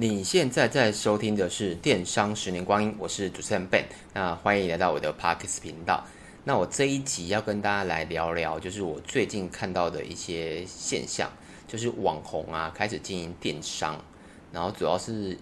[0.00, 3.84] 你现在在收听的是《电商十年光阴》，我是主持人 Ben，
[4.14, 6.02] 那欢迎来到我的 Podcast 频道。
[6.42, 11.30] 那我这一集要跟大家来聊聊，就是我最近看到的一些现象，
[11.68, 14.02] 就是网红啊开始经营电商，
[14.50, 15.36] 然后主要是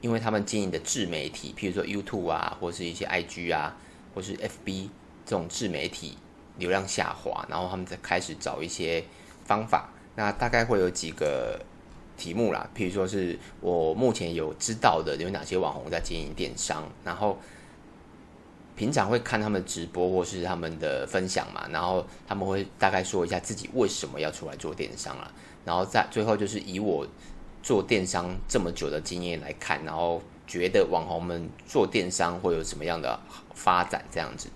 [0.00, 3.76] 因为他们经营的自媒体，譬如说 YouTube 啊，或是一些 IG 啊，
[4.14, 4.90] 或是 FB
[5.26, 6.16] 这种自媒体
[6.56, 9.02] 流量下滑，然后他们在开始找一些
[9.44, 9.88] 方法。
[10.14, 11.60] 那大概会有几个。
[12.16, 17.38] 题目啦，譬如说是我目前有知道的有哪些网红在经营电商，然后
[18.76, 25.30] 平常会看他们直播或是他们的分享嘛，然后他们会大概说一下自己为什么要出来做电商啦，
[25.64, 27.06] 然后在最后就是以我
[27.62, 33.18] 做电商这么久的经验来看，然后觉得网红们做电商会有什么样的
[33.54, 34.48] 发展这样子。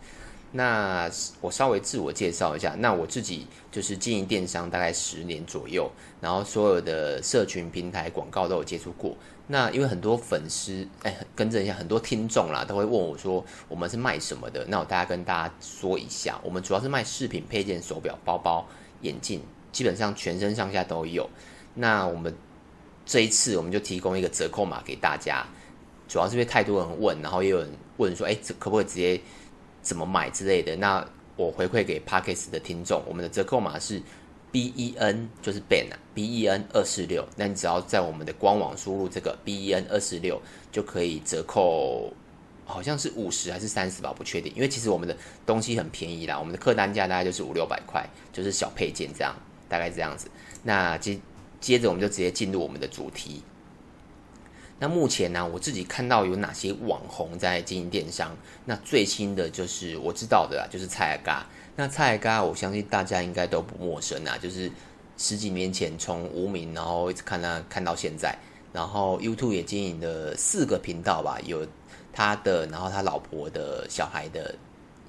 [0.56, 1.10] 那
[1.42, 9.14] 我稍微自我介绍一下，那我自己就是经营电商大概十年左右，然后所有的社群平台广告都有接触过。
[9.48, 14.64] 那因为很多粉丝，哎，跟着一下，很多听众啦，都会问我说，我们是卖什么的？
[14.66, 18.66] 那我大家跟大家说一下，我们主要是卖饰品、配件、手表、包包、
[19.02, 21.28] 眼镜，基本上全身上下都有。
[21.74, 22.34] 那我们
[23.04, 25.46] 这一次我们就提供一个折扣码给大家，
[26.08, 29.20] 主要是因为太多人问，然后也有人问说，哎，可不可以直接？
[29.86, 30.74] 怎么买之类的？
[30.74, 31.06] 那
[31.36, 34.02] 我回馈给 Parkes 的听众，我们的折扣码是
[34.50, 37.24] B E N，就是 Ben 啊，B E N 二四六。
[37.36, 42.12] 那你只要在我们的官网输入这个 B E N 二四六，就可以折扣，
[42.64, 44.52] 好像是五十还是三十吧，不确定。
[44.56, 49.32] 因为其实我们的东西很便宜啦，我们的客单价大概就是五六百块，就是小配件这样，
[49.68, 50.28] 大概这样子。
[50.64, 51.16] 那接
[51.60, 53.40] 接着我们就直接进入我们的主题。
[54.78, 58.36] 那目前呢，我自己看到有哪些网红在经营电商？
[58.66, 61.46] 那最新的就是我知道的啦，就是蔡阿嘎。
[61.76, 64.70] 那蔡阿嘎，我相信大家应该都不陌生啊，就是
[65.16, 68.36] 十几年前从无名，然后一直看他看到现在，
[68.70, 71.66] 然后 YouTube 也经营了四个频道吧，有
[72.12, 74.54] 他的，然后他老婆的小孩的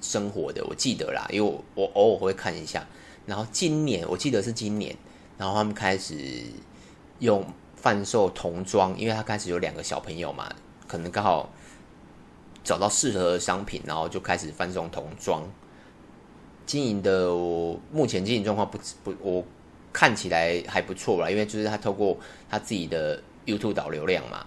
[0.00, 2.86] 生活的，我记得啦，因为我我偶尔会看一下。
[3.26, 4.96] 然后今年我记得是今年，
[5.36, 6.14] 然后他们开始
[7.18, 7.44] 用。
[7.80, 10.52] 贩售童装，因为他开始有两个小朋友嘛，
[10.86, 11.48] 可能刚好
[12.64, 15.42] 找到适合的商品，然后就开始贩售童装。
[16.66, 19.44] 经营的我目前经营状况不不，我
[19.92, 22.18] 看起来还不错啦，因为就是他透过
[22.50, 24.44] 他自己的 YouTube 导流量嘛，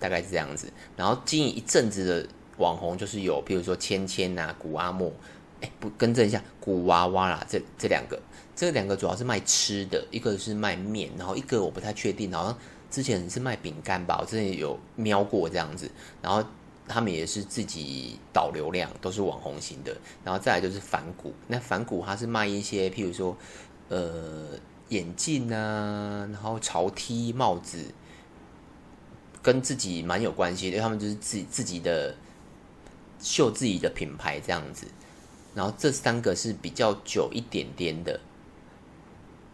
[0.00, 0.72] 大概是这样子。
[0.96, 5.12] 然后经营一阵子的网红就是有，譬如说芊芊呐、古阿莫，
[5.60, 8.20] 哎，不更正一下，古娃娃啦，这这两个。
[8.58, 12.58] 这两个主要是卖吃的，一个是卖面，然后一个我不太确定，好像
[12.90, 15.88] 之前是卖饼干吧，我之前有瞄过这样子。
[16.20, 16.44] 然后
[16.88, 19.96] 他们也是自己导流量，都是网红型的。
[20.24, 23.36] 然后再来就是反骨，那反骨它是卖一些，譬如说，
[23.90, 24.48] 呃，
[24.88, 27.78] 眼镜啊，然后潮 T 帽子，
[29.40, 32.12] 跟自己蛮有关系的，他们就是自自己的
[33.20, 34.88] 秀自己的品牌这样子。
[35.54, 38.18] 然后这三个是比较久一点点的。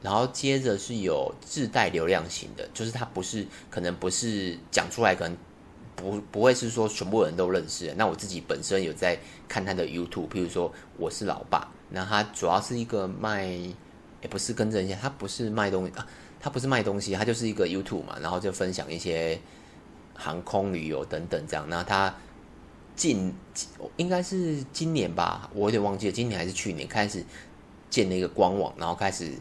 [0.04, 5.34] 然后接着是有自带流量型的，就是它不是可能不是讲出来，可能
[5.96, 7.90] 不不会是说全部人都认识。
[7.96, 16.06] 那我自己本身有在看他的 YouTube，譬如说我是老爸，那他主要是一个卖，也不是跟着一下，他不是卖东西啊，
[16.38, 19.40] 他不是卖东西，他就是一个 YouTube 嘛，然后就分享一些
[20.12, 21.66] 航空旅游等等这样。
[21.66, 22.14] 那他
[22.94, 23.32] 近
[23.96, 27.24] 应该是今年吧，我有点忘记了，今年还是去年开始
[27.88, 29.32] 建了一个官网，然后开始。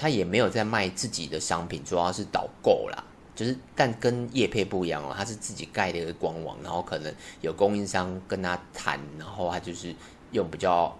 [0.00, 9.94] 他也没有在卖自己的商品，主要是导购啦，就是但跟业配不一样哦，他是自己盖的一个官网，然后可能有供应商跟他谈，然后他就是
[10.32, 10.98] 用比较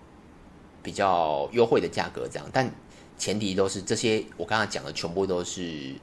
[0.82, 2.70] 比较优惠的价格这样，但
[3.16, 5.94] 前提都是这些我刚才讲的全部都是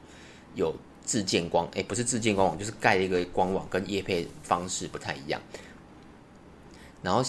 [0.55, 5.39] 有自建官，诶，不是自建官网，就是盖了一个官网，跟业配方式不太一样。
[7.03, 7.23] 然后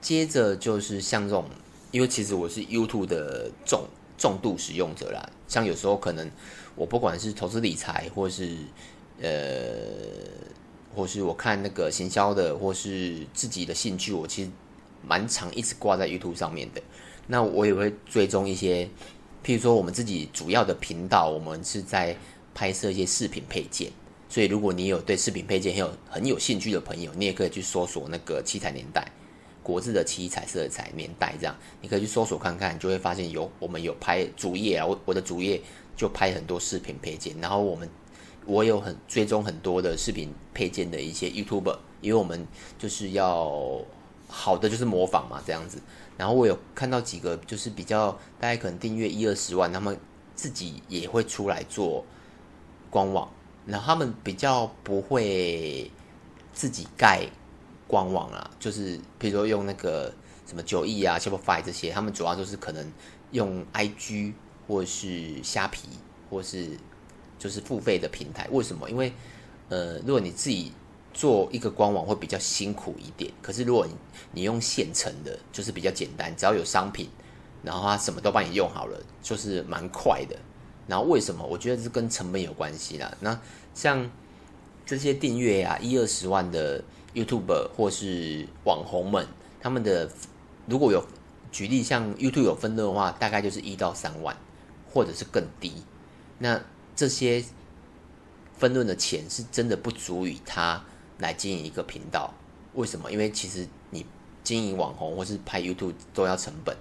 [0.00, 1.48] 接着就是像这种，
[1.92, 3.86] 因为其实我是 YouTube 的总。
[4.16, 6.30] 重度使用者啦，像有时候可能
[6.74, 8.56] 我不管是投资理财，或是
[9.20, 9.68] 呃，
[10.94, 14.50] 或是我看那个行销的，或是自己的兴趣，我其实
[15.06, 16.80] 蛮常一直挂在 YouTube 上面的。
[17.26, 18.84] 那我也会追踪一些，
[19.44, 22.16] 譬如说我们自己主要的频道，我们是在
[22.54, 23.90] 拍摄一些饰品配件，
[24.28, 29.10] 所以如果你有对饰品配件很有很有兴趣的朋友，你也可以去搜索那个七彩年代。
[29.64, 35.60] 国字的七彩色彩年代这样，你可以去搜索看看，就会发现有我们有拍主页啊，我我的主页
[35.96, 37.88] 就拍很多视频配件，然后我们
[38.44, 42.46] 我有很追踪很多的视频配件的一些 YouTube，因为我们
[42.78, 43.82] 就是要
[44.28, 45.80] 好的就是模仿嘛这样子，
[46.18, 49.98] 然后我有看到几个就是比较大概可能订阅一二十万，他们
[50.34, 52.04] 自己也会出来做
[52.90, 53.28] 官网，
[53.64, 55.90] 然后他们比较不会
[56.52, 57.26] 自己盖
[57.86, 60.12] 官网啊，就是比如说用那个
[60.46, 62.92] 什么九亿啊、Shopify 这些，他们主要就是可能
[63.32, 64.32] 用 IG
[64.66, 65.88] 或是虾皮，
[66.30, 66.70] 或是
[67.38, 68.48] 就是付费的平台。
[68.50, 68.90] 为什么？
[68.90, 69.12] 因为
[69.68, 70.72] 呃，如果你自己
[71.12, 73.94] 做一个官网会比较辛苦一点，可是如果你
[74.32, 77.08] 你用现成的，就是比较简单，只要有商品，
[77.62, 80.36] 然后他什么都帮你用好了，就是蛮快的。
[80.86, 81.42] 然后为什么？
[81.46, 83.16] 我觉得是跟成本有关系啦。
[83.20, 83.40] 那
[83.72, 84.10] 像
[84.84, 86.84] 这些订阅啊，一二十万的
[87.14, 89.26] YouTube 或是网红们，
[89.60, 90.10] 他们的
[90.66, 91.04] 如果有
[91.52, 94.36] 举例，像 YouTube 有分润的话，大概就是一到三万，
[94.92, 95.72] 或者是更低。
[96.38, 96.60] 那
[96.96, 97.44] 这些
[98.56, 100.84] 分润的钱是真的不足以他
[101.18, 102.34] 来经营一个频道。
[102.74, 103.10] 为什么？
[103.12, 104.04] 因为其实你
[104.42, 106.76] 经营网红或是拍 YouTube 都要成本。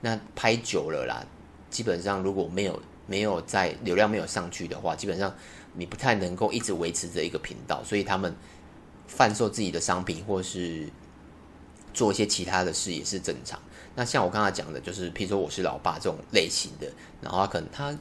[0.00, 1.26] 那拍久了啦，
[1.70, 5.34] 基本上如果没有没有在流量没有上去的话，基本上
[5.74, 8.34] 你不太能够一直维持着一个频道，所以他们
[9.08, 10.88] 贩售自己的商品或是
[11.92, 13.58] 做一些其他的事也是正常。
[13.96, 16.86] 那像我刚才讲的，就是譬如说我是老爸这种类型的，
[17.20, 17.98] 然后他可能他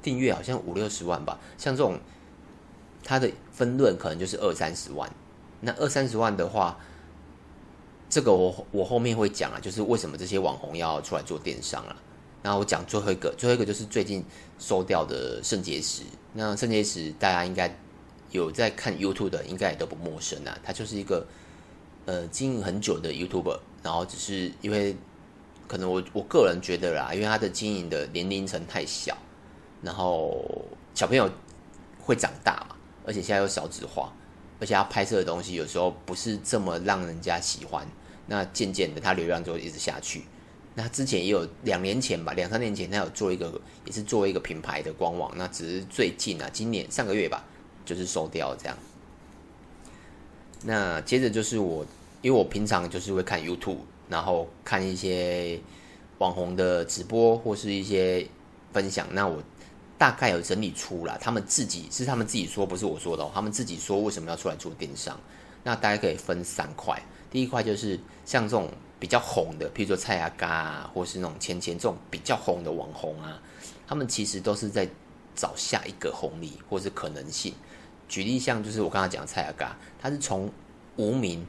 [0.00, 1.98] 订阅好像五六十万吧，像这种
[3.02, 5.10] 他的分润可能就是二三十万。
[5.62, 6.78] 那二三十万的话，
[8.08, 11.96] 这个我我后面会讲啊，就是为什么这些网红要出来做电商啊。
[12.42, 14.24] 然后我讲最后一个，最后一个就是最近
[14.58, 16.02] 收掉的肾结石。
[16.32, 17.76] 那肾结石大家应该
[18.30, 20.58] 有在看 YouTube 的，应该也都不陌生啊。
[20.62, 21.26] 他就是一个
[22.06, 24.96] 呃经营很久的 YouTuber，然后只是因为
[25.66, 29.16] 可能我我个人觉得啦，因为他的经营的年龄层太小，
[29.82, 30.44] 然后
[30.94, 31.30] 小朋友
[31.98, 34.12] 会长大嘛，而且现在又少子化，
[34.58, 37.86] 而且他拍摄的东西有时候不是这么让人家喜欢，
[38.26, 40.24] 那渐渐的他流量就一直下去。
[40.74, 45.32] 那之前也有两年前吧，两三年前他有做一个，也是做一个品牌的官网。
[45.36, 47.44] 那只是最近啊，今年上个月吧，
[47.90, 48.76] 就是收掉这样。
[50.62, 51.84] 那接着就是我，
[52.22, 53.78] 因为我平常就是会看 YouTube，
[54.08, 55.58] 然后看一些
[56.18, 58.24] 网红的直播或是一些
[58.72, 59.06] 分享。
[59.10, 59.42] 那我
[59.98, 65.18] 大概有整理出来，他们自己是他们自己说，不是我说的，他们自己说为什么要出来做电商。
[65.64, 68.70] 那大家可以分三块，第一块就是像这种。
[69.00, 73.40] 比较红的，譬如说蔡阿嘎啊，或是那种芊芊这种比较红的网红啊，
[73.88, 74.86] 他们其实都是在
[75.34, 77.54] 找下一个红利或是可能性。
[78.10, 80.50] 举例像就是我刚才讲的蔡阿嘎，他是从
[80.96, 81.46] 无名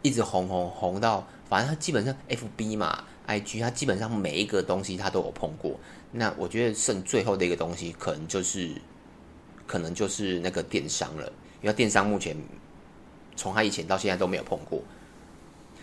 [0.00, 5.78] 一直红红红到，反正他基本上 FB 嘛、IG，他基本上每一个东西他都有碰过。
[6.10, 8.72] 那我觉得剩最后的一个东西，可能就是
[9.66, 11.30] 可能就是那个电商了，
[11.60, 12.34] 因为电商目前
[13.36, 14.82] 从他以前到现在都没有碰过。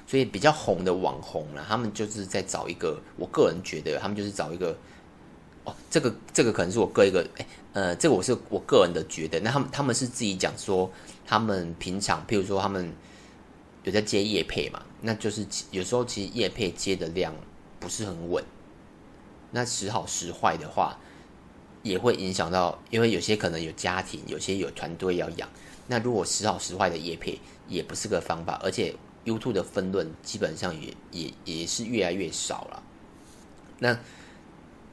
[0.07, 4.75] 所以比较红的网红啦，他们就是在找一个，我个人觉得他们就是找一个，
[5.65, 10.89] 哦，这个这个可能是我个一个，哎，呃，这个我是我个人的觉得，那他们他们是自己讲说，
[11.25, 12.93] 他们平常譬如说他们
[13.83, 17.35] 有在接业配嘛，那就是有时候其实业配接的量
[17.79, 18.43] 不是很稳，
[19.51, 20.97] 那时好时坏的话，
[21.83, 25.49] 也会影响到，因为有些可能有家庭，有些有团队要养，
[25.87, 28.95] 那如果时好时坏的业配也不是个方法，而且。
[29.25, 32.83] YouTube 的分论基本上也也也是越来越少了。
[33.79, 33.97] 那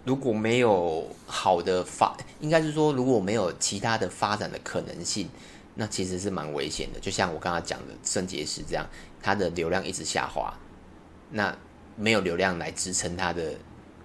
[0.04, 5.28] 如果没有好的发，应该是说如果没有其他的发展的可能性，
[5.74, 7.00] 那其实是蛮危险的。
[7.00, 8.86] 就像我刚刚讲的圣结石这样，
[9.22, 10.52] 它的流量一直下滑，
[11.30, 11.56] 那
[11.96, 13.54] 没有流量来支撑它的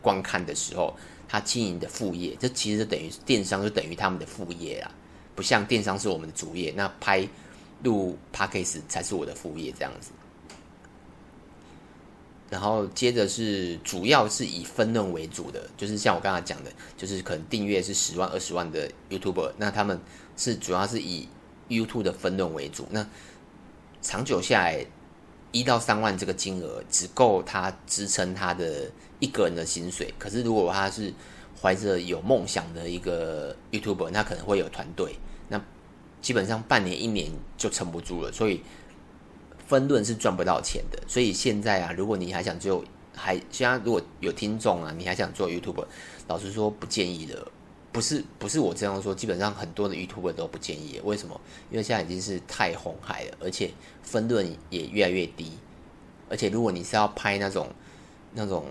[0.01, 0.95] 观看的时候，
[1.27, 4.91] 它经营的副业，这其实等于电商就等于他们的副业啦。
[5.35, 7.27] 不像电商是我们的主业，那拍。
[7.83, 10.09] 录 Podcast 才是我的副业，这样子。
[12.49, 19.99] 然后接着是主要是以分润为主的，就是像我刚才讲的，就是可能订阅是十万、二十万的 YouTuber，那他们
[20.37, 21.27] 是主要是以
[21.67, 22.87] YouTube 的分润为主。
[22.91, 23.05] 那
[24.01, 24.85] 长久下来，
[25.51, 28.89] 一到三万这个金额只够他支撑他的
[29.19, 30.13] 一个人的薪水。
[30.17, 31.13] 可是如果他是
[31.61, 35.15] 怀着有梦想的一个 YouTuber，那可能会有团队。
[35.49, 35.61] 那
[36.21, 38.61] 基本上半年一年就撑不住了，所以
[39.67, 40.99] 分论是赚不到钱的。
[41.07, 42.83] 所以现在啊，如果你还想做，
[43.13, 45.85] 还现在如果有听众啊，你还想做 YouTube，
[46.27, 47.51] 老实说不建议的。
[47.89, 51.01] 不是不是我这样说，基本上很多的 YouTuber 都不建议。
[51.03, 51.39] 为什么？
[51.71, 53.71] 因为现在已经是太红海了，而且
[54.03, 55.53] 分论也越来越低。
[56.29, 57.67] 而且如果你是要拍那种
[58.33, 58.65] 那种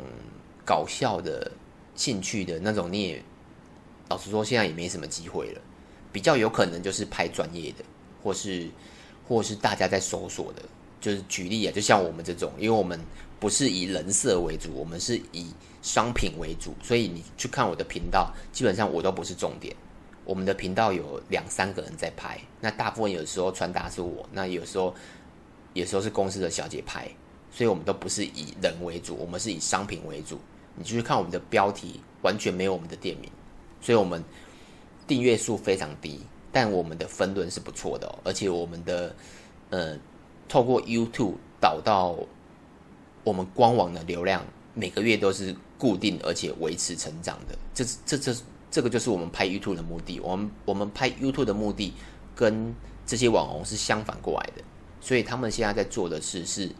[0.65, 1.50] 搞笑的
[1.97, 3.23] 兴趣的那种，你也
[4.11, 5.61] 老实说，现在也没什么机会了。
[6.12, 7.85] 比较有可能就是拍专业的，
[8.23, 8.69] 或是
[9.26, 10.62] 或是大家在搜索的，
[11.07, 12.99] 就是举例啊，就像我们这种，因为我们
[13.39, 19.73] 不是以人设为主，我们是以商品为主，所以你去看我的频道，基本上我都不是重点，
[20.25, 24.93] 我们的频道有两三个人在拍，那大部分有时候传达是我，那有时候
[25.75, 27.09] 有时候是公司的小姐拍，
[27.53, 30.41] 所以我们都不是以人为主，我们是以商品为主。
[30.75, 33.31] 你去看我们的标题，完全没有我们的店名，
[33.81, 34.25] 所以我们
[35.07, 36.19] 订阅数非常低，
[36.51, 39.15] 但我们的分论是不错的，而且我们的
[39.71, 39.97] 呃，
[40.49, 42.17] 透过 YouTube 导到
[43.25, 44.43] 我们官网的流量，
[44.75, 47.57] 每个月都是固定而且维持成长的。
[47.75, 48.35] 这这这
[48.71, 50.21] 这个就是我们拍 YouTube 的目的。
[50.21, 51.93] 我们我们拍 YouTube 的目的
[52.35, 52.75] 跟
[53.05, 54.62] 这些网红是相反过来的，
[55.00, 56.71] 所以他们现在在做的事是，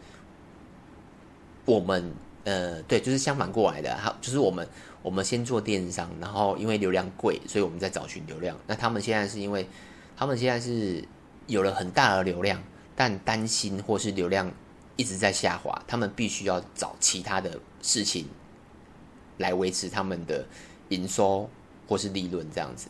[1.65, 3.97] 我们呃对，就是相反过来的。
[3.97, 4.67] 好，就是我们
[5.01, 8.57] 我们先做电商，然后因为流量贵，所以我们在找寻流量。
[8.67, 9.67] 那他们现在是因为
[10.15, 11.03] 他们现在是
[11.47, 12.61] 有了很大的流量。
[12.97, 14.51] 但担心或是流量
[14.95, 18.25] 一直在下滑，他们必须要找其他的事情
[19.37, 20.45] 来维持他们的
[20.89, 21.47] 营收
[21.87, 22.89] 或是利润这样子。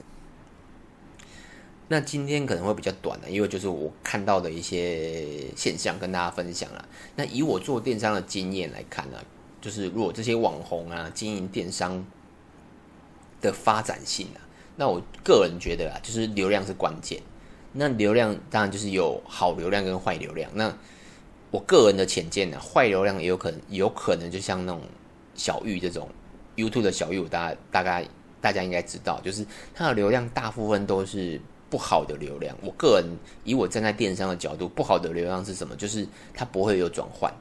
[1.89, 6.87] 那今天可能会比较短的，因为就是我看到的一些现象跟大家分享了。
[7.17, 9.17] 那以我做电商的经验来看呢，
[9.59, 12.05] 就是如果这些网红啊经营电商
[13.41, 14.39] 的发展性啊，
[14.77, 17.21] 那我个人觉得啊，就是流量是关键。
[17.77, 20.49] 那流量当然就是有好流量跟坏流量。
[20.55, 20.75] 那
[21.51, 24.81] 我个人的浅见呢，坏流量也有可能，有可能就像那种
[25.35, 26.09] 小玉这种
[26.55, 28.05] YouTube 的小玉，大家大概
[28.41, 32.57] 大家应该知道，就是它的流量大部分都是不好的流量。
[32.61, 33.05] 我个人
[33.43, 35.75] 以我站在电商的角度，不好的流量是什么？
[35.75, 37.31] 就是它不会有转换，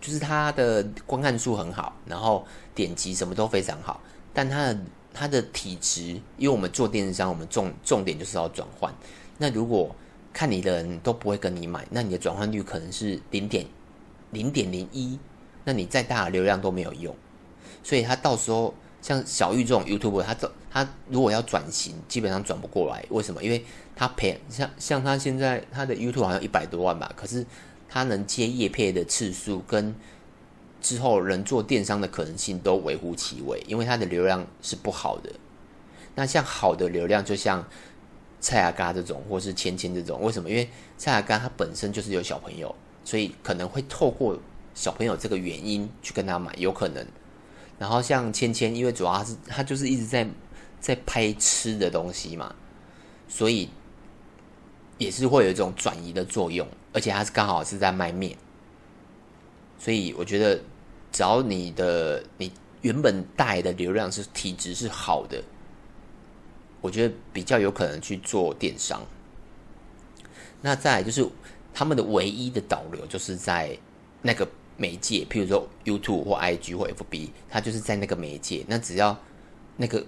[0.00, 4.00] 就是它的观看数很好，然后点击什么都非常好，
[4.32, 4.78] 但它的
[5.12, 6.02] 它的体质，
[6.38, 8.94] 因为我们做电商，我们重重点就是要转换。
[9.42, 9.96] 那如果
[10.34, 13.64] 看你的人都不会跟你买，那你的转换率可能是零点
[14.32, 15.18] 零点零一，
[15.64, 17.16] 那你再大的流量都没有用。
[17.82, 23.02] 所以他到时候像小玉这种 YouTube，他走他如果要转型，基本上转不过来。
[23.08, 23.42] 为什么？
[23.42, 23.64] 因为
[23.96, 27.46] 他赔像像他现在他的 YouTube 好像一百多万吧，可是
[27.88, 29.94] 他能接业配的次数跟
[30.82, 35.32] 之后能做电商的可能性都微乎其微，因为他的流量是不好的。
[36.14, 37.66] 那像好的流量，就像。
[38.40, 40.48] 蔡阿嘎这种，或是芊芊这种，为什么？
[40.48, 44.38] 因为蔡阿嘎他本身就是有小朋友，所以可能会透过
[44.74, 47.06] 小朋友这个原因去跟他买，有可能。
[47.78, 50.26] 然后像芊芊，因为主要他是他就是一直在
[50.80, 52.54] 在拍吃的东西嘛，
[53.28, 53.68] 所以
[54.98, 58.36] 也是会有一种转移的作用，而且他是刚好是在卖面，
[59.78, 60.60] 所以我觉得
[61.12, 65.42] 只要你的你原本带的流量是体质是好的。
[66.80, 69.02] 我觉得比较有可能去做电商。
[70.62, 71.26] 那再来就是
[71.72, 73.76] 他们的唯一的导流，就是在
[74.22, 74.46] 那个
[74.76, 78.64] 媒介，譬如说 YouTube 或 IG 或 FB，它就是在那个媒介。
[78.68, 79.18] 那只要
[79.76, 80.00] 那个，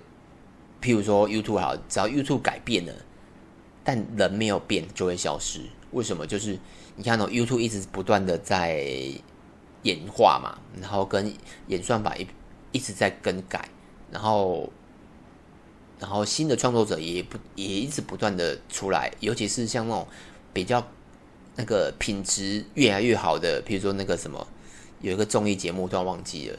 [0.81, 2.93] 譬如说 YouTube 好，只要 YouTube 改变了，
[3.83, 5.62] 但人没有变，就会消失。
[5.93, 6.26] 为什么？
[6.26, 6.59] 就是
[6.97, 8.85] 你看到 YouTube 一直不断的在
[9.83, 11.33] 演化嘛，然后跟
[11.69, 12.26] 演算法一
[12.73, 13.69] 一直在更改，
[14.11, 14.71] 然后。
[16.03, 20.05] 然后新的创作者也不也一直不断的出来，尤其是像那种
[20.53, 20.85] 比较
[21.55, 24.45] 那个品质越来越好的，比如说那个什么，
[25.01, 26.59] 有一个综艺节目突然忘记了，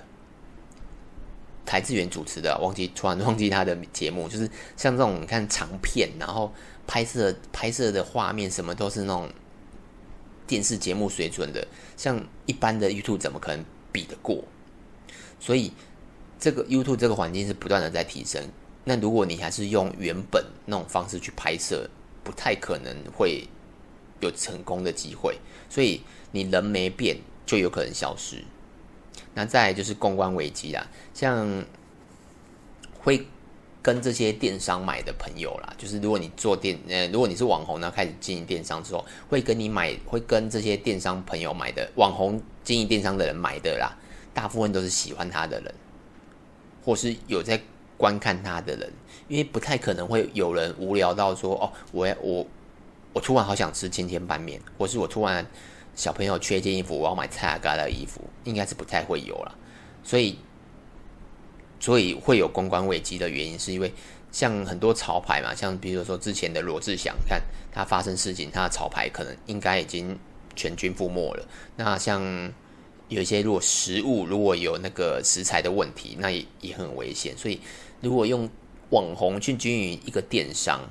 [1.66, 6.54] 台智源主持的，忘记突然忘记他的节目，就是像这种你看长片，然后
[6.88, 9.30] 拍摄拍摄的画面什么都是那种
[10.48, 14.42] 电视节目水准的，像一般的 YouTube 怎么可能比得过？
[15.42, 15.74] 所以
[16.40, 18.42] 这个 YouTube 这个环境是不断的在提升。
[18.86, 21.90] 那如果你还是用原本那种方式去拍摄，
[22.22, 23.48] 不太可能会
[24.20, 25.38] 有成功的机会。
[25.70, 28.44] 所以你人没变，就有可能消失。
[29.34, 31.63] 那再来就是公关危机啦，像
[33.00, 33.25] 会
[33.82, 43.98] 跟这些电商买的朋友啦，就是如果你做电，呃，如果你是网红呢，开始经营电商之后，会跟你买，会跟这些电商朋友买的网红经营电商的人买的啦，
[44.34, 45.74] 大部分都是喜欢他的人，
[46.84, 47.62] 或是有在。
[48.03, 48.91] 观看他的人，
[49.29, 52.45] 因为不太可能会有人无聊到说哦，我我
[53.13, 55.45] 我突然好想吃芊芊拌面，或是我突然
[55.95, 59.57] 小朋友缺一件衣服，我要买蔡阿嘎的衣服，应该是不太会有了。
[60.03, 60.38] 所以，
[61.79, 63.89] 所以会有公关危机的原因，是因为
[64.33, 67.41] 像很多潮牌嘛，像比如说之前的罗志祥，看
[67.72, 70.19] 他发生事情，他的潮牌可能应该已经
[70.57, 71.48] 全军覆没了。
[71.77, 72.22] 那像
[73.07, 77.33] 有一些如果食物如果有那个食材的问题，那也也很危险。
[77.38, 77.62] 所以。
[78.03, 78.50] 如果用
[78.89, 80.81] 网红去经营一个电商，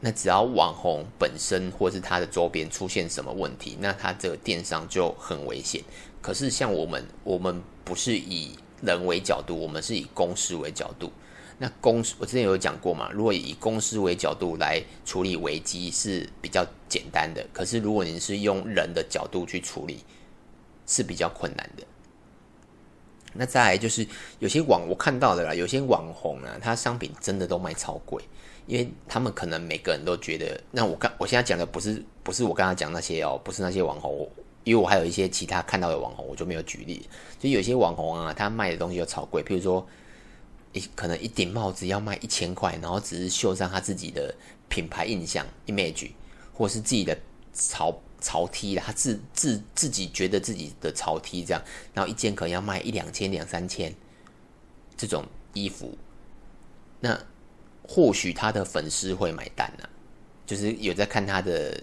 [0.00, 5.82] 那只要网红本身或是他的周边出现什么问题，那他这个电商就很危险。
[6.22, 11.10] 可是像我们，我们不是以人为角度，我们是以公司为角度。
[11.58, 20.04] 那公司我之前有讲过嘛，如果以公司为角度来处理危机是比较简单的，可是如果你是用人的角度去处理，
[20.86, 21.82] 是比较困难的。
[23.34, 24.06] 那再来就是
[24.38, 28.22] 有些网我看到的啦，有些网红啊，他商品真的都卖超贵，
[28.66, 34.28] 因为他们可能每个人都觉得，那我刚我现在讲的不是不是我刚才讲那些哦，不是那些网红，
[34.64, 37.06] 因为我还有一些其他看到的网红，我就没有举例。
[37.38, 39.86] 就有些网红啊，他卖的东西就超贵，譬如说
[40.72, 44.34] 一可能一顶帽子要卖一千块，然后只是绣上他自己的
[44.68, 46.10] 品牌印象 image，
[46.52, 47.16] 或是自己的
[47.52, 47.96] 潮。
[48.20, 51.62] 潮 T 他自自自己觉得自己的潮梯这样，
[51.94, 53.94] 然后一件可能要卖一两千两三千，
[54.96, 55.96] 这种衣服，
[57.00, 57.18] 那
[57.82, 59.88] 或许他的粉丝会买单呢、
[60.46, 61.80] 就是有在看他的，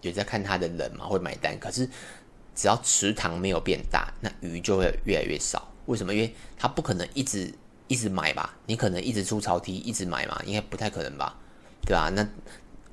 [0.00, 1.58] 有在看他的人嘛会买单。
[1.60, 1.88] 可是
[2.54, 5.70] 只要池塘没有变大，那鱼就会越来越少。
[5.86, 6.14] 为什么？
[6.14, 7.52] 因为他不可能一直
[7.88, 8.56] 一直买吧？
[8.66, 10.40] 你可能一直出潮梯一直买嘛？
[10.46, 11.38] 应该不太可能吧？
[11.82, 12.08] 对吧、啊？
[12.08, 12.26] 那。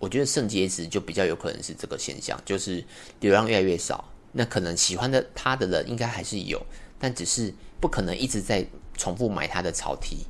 [0.01, 2.83] 我觉得圣结石就比较有可能是这个现象，就是
[3.19, 6.59] 流量越来越少，那可能喜欢的他的人应该还是有，
[6.97, 8.65] 但只是不可能一直在
[8.97, 10.25] 重复买他的潮 T。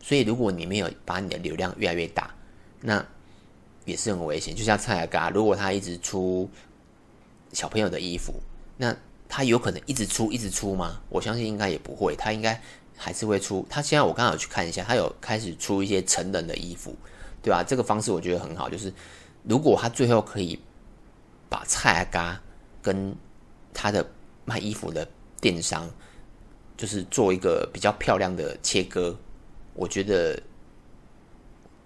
[0.00, 2.32] 所以如果你没有把你的流量越来越大，
[2.82, 3.04] 那
[3.84, 4.54] 也是很危险。
[4.54, 6.48] 就像蔡阿嘎，如果他一直出
[7.52, 8.32] 小朋友的衣服，
[8.76, 8.96] 那
[9.28, 11.00] 他有可能一直出一直出吗？
[11.08, 12.62] 我相信应该也不会，他应该
[12.96, 13.66] 还是会出。
[13.68, 16.94] 他现在我刚好去看一下，他有开始出一些成人的衣服。
[17.46, 17.62] 对吧？
[17.62, 18.92] 这个方式我觉得很好，就是
[19.44, 20.58] 如果他最后可以
[21.48, 22.42] 把蔡阿嘎
[22.82, 23.14] 跟
[23.72, 24.04] 他的
[24.44, 25.06] 卖衣服的
[25.40, 25.88] 电商，
[26.76, 29.16] 就是做一个比较漂亮的切割，
[29.74, 30.42] 我觉得，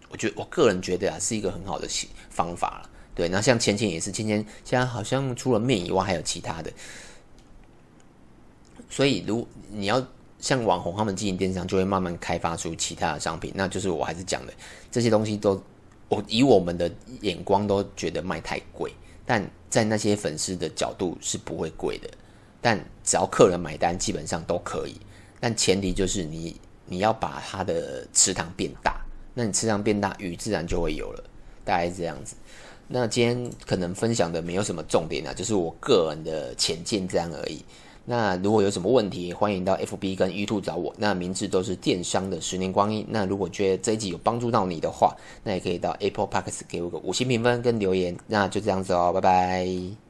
[0.09, 1.87] 我觉得我个人觉得啊，是一个很好的
[2.31, 2.91] 方法了。
[3.15, 6.73] 对，那像芊芊也是，芊芊现在好像除了面以外还有其他的，
[8.89, 10.03] 所以如你要。
[10.41, 13.53] 像网红他们经营电商，就会慢慢开发出其他的商品。
[13.55, 14.53] 那就是我还是讲的
[14.91, 15.63] 这些东西都，
[16.09, 18.93] 我以我们的眼光都觉得卖太贵，
[19.27, 22.09] 但在那些粉丝的角度是不会贵的。
[22.61, 24.97] 但只要客人买单，基本上都可以。
[25.39, 29.01] 但前提就是你你要把它的池塘变大，
[29.35, 31.25] 那你池塘变大，鱼自然就会有了。
[31.65, 32.35] 大概是这样子。
[32.89, 37.65] 那今天可能分享的没有什么重点啊，就是我个人的浅见这样而已。
[38.11, 40.93] 那如果有什么问题，欢迎到 FB 跟 YouTube 找我。
[40.99, 43.07] 那名字都是电商的十年光阴。
[43.09, 48.17] 那如果觉得这一集有帮助到你的话，那也可以到 Apple Podcast 给我个五星评分跟留言。
[48.27, 50.10] 那就这样子哦，拜拜。